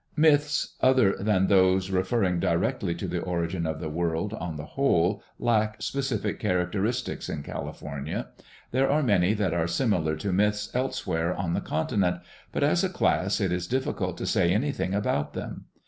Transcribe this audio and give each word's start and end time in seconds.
Myths 0.17 0.77
other 0.81 1.15
than 1.19 1.45
those 1.45 1.91
referring 1.91 2.39
directly 2.39 2.95
to 2.95 3.07
the 3.07 3.19
origin 3.21 3.67
of 3.67 3.79
the 3.79 3.87
world 3.87 4.33
on 4.33 4.55
the 4.55 4.65
whole 4.65 5.21
lack 5.37 5.79
specific 5.79 6.39
characteristics 6.39 7.29
in 7.29 7.43
California. 7.43 8.29
There 8.71 8.89
are 8.89 9.03
many 9.03 9.35
that 9.35 9.53
are 9.53 9.67
similar 9.67 10.15
to 10.15 10.33
myths 10.33 10.73
elsewhere 10.75 11.35
on 11.35 11.53
the 11.53 11.61
continent; 11.61 12.21
but 12.51 12.63
as 12.63 12.83
a 12.83 12.89
class 12.89 13.39
it 13.39 13.51
is 13.51 13.67
difficult 13.67 14.17
to 14.17 14.25
say 14.25 14.51
anything 14.51 14.95
about 14.95 15.33
them. 15.33 15.65